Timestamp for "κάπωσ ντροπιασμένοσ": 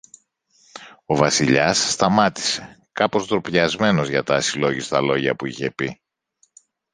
2.91-4.09